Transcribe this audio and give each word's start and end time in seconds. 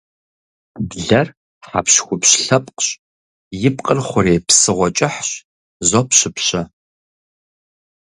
Блэр 0.89 1.27
хьэпщхупщ 1.69 2.31
лъэпкъщ, 2.45 2.87
и 3.67 3.69
пкъыр 3.75 3.99
хъурей 4.07 4.39
псыгъуэ 4.47 4.89
кӏыхьщ, 4.97 5.29
зопщыпщэ. 5.89 6.61